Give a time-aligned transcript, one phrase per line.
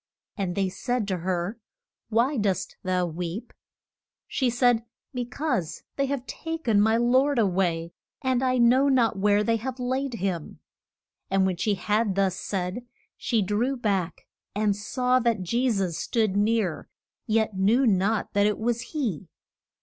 [0.35, 1.59] And they said to her,
[2.09, 3.53] Why dost thou weep?
[4.27, 8.89] She said, Be cause they have ta ken my Lord a way, and I know
[8.89, 10.57] not where they have laid him.
[11.29, 12.83] And when she had thus said,
[13.15, 14.25] she drew back
[14.55, 16.89] and saw that Je sus stood near,
[17.27, 19.29] yet knew not that it was he.